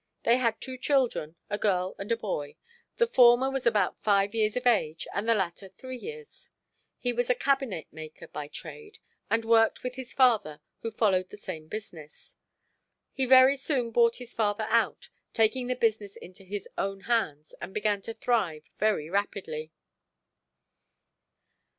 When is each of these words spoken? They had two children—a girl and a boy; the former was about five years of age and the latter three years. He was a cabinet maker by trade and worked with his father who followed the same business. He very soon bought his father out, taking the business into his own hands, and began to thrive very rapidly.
They 0.23 0.37
had 0.37 0.59
two 0.59 0.79
children—a 0.79 1.59
girl 1.59 1.93
and 1.99 2.11
a 2.11 2.17
boy; 2.17 2.55
the 2.97 3.05
former 3.05 3.51
was 3.51 3.67
about 3.67 4.01
five 4.01 4.33
years 4.33 4.57
of 4.57 4.65
age 4.65 5.05
and 5.13 5.29
the 5.29 5.35
latter 5.35 5.69
three 5.69 5.95
years. 5.95 6.49
He 6.97 7.13
was 7.13 7.29
a 7.29 7.35
cabinet 7.35 7.85
maker 7.93 8.27
by 8.27 8.47
trade 8.47 8.97
and 9.29 9.45
worked 9.45 9.83
with 9.83 9.93
his 9.93 10.11
father 10.11 10.59
who 10.79 10.89
followed 10.89 11.29
the 11.29 11.37
same 11.37 11.67
business. 11.67 12.35
He 13.13 13.27
very 13.27 13.55
soon 13.55 13.91
bought 13.91 14.15
his 14.15 14.33
father 14.33 14.65
out, 14.71 15.09
taking 15.35 15.67
the 15.67 15.75
business 15.75 16.17
into 16.17 16.43
his 16.45 16.67
own 16.79 17.01
hands, 17.01 17.53
and 17.61 17.71
began 17.71 18.01
to 18.01 18.15
thrive 18.15 18.71
very 18.79 19.07
rapidly. 19.07 19.71